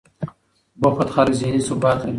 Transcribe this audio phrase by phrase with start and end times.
[0.81, 2.09] بوخت خلک ذهني ثبات لري.